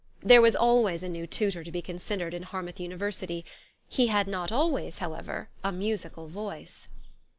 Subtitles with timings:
[0.23, 3.45] There was always a new tutor to be considered in Harmouth University:
[3.87, 6.87] he had not always, however, a musical voice.